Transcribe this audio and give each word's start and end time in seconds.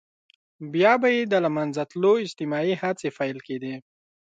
بيا 0.73 0.93
به 1.01 1.07
يې 1.15 1.23
د 1.31 1.33
له 1.45 1.49
منځه 1.57 1.81
تلو 1.91 2.13
اجتماعي 2.25 2.73
هڅې 2.81 3.09
پيل 3.17 3.37
کېدې. 3.47 3.75